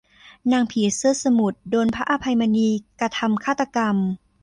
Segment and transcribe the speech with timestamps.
[0.51, 2.69] นางผีเสื้อสมุทร โดนพระอภัยมณี
[2.99, 3.95] กระทำฆาตกรรม